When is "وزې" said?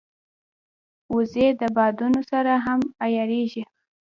1.15-1.47